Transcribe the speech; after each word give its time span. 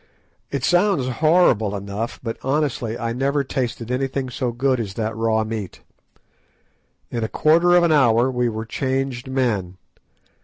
It 0.49 0.63
sounds 0.63 1.07
horrible 1.07 1.75
enough, 1.75 2.19
but 2.23 2.39
honestly, 2.41 2.97
I 2.97 3.13
never 3.13 3.43
tasted 3.43 3.91
anything 3.91 4.31
so 4.31 4.51
good 4.51 4.79
as 4.79 4.95
that 4.95 5.15
raw 5.15 5.43
meat. 5.43 5.81
In 7.11 7.23
a 7.23 7.29
quarter 7.29 7.75
of 7.75 7.83
an 7.83 7.91
hour 7.91 8.31
we 8.31 8.49
were 8.49 8.65
changed 8.65 9.27
men. 9.27 9.77